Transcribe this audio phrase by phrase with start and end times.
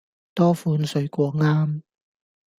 [0.33, 1.79] 多款水果啱